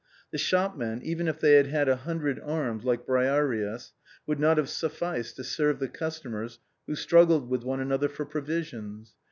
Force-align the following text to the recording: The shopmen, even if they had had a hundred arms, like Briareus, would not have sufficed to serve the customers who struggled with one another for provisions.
The 0.31 0.39
shopmen, 0.39 1.03
even 1.03 1.27
if 1.27 1.39
they 1.39 1.53
had 1.53 1.67
had 1.67 1.87
a 1.87 1.95
hundred 1.95 2.39
arms, 2.39 2.83
like 2.83 3.05
Briareus, 3.05 3.93
would 4.25 4.39
not 4.39 4.57
have 4.57 4.67
sufficed 4.67 5.35
to 5.35 5.43
serve 5.43 5.77
the 5.77 5.89
customers 5.89 6.57
who 6.87 6.95
struggled 6.95 7.47
with 7.51 7.61
one 7.63 7.79
another 7.79 8.09
for 8.09 8.25
provisions. 8.25 9.13